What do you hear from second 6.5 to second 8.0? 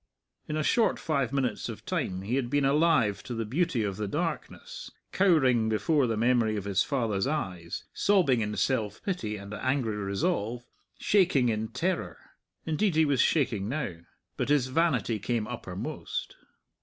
of his father's eyes,